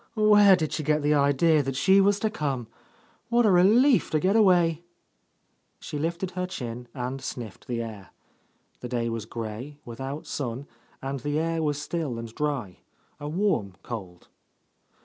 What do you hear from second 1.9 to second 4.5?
was to come? What a relief to get